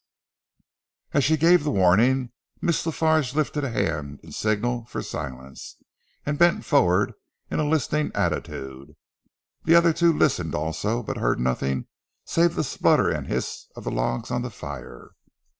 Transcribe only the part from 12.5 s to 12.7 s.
the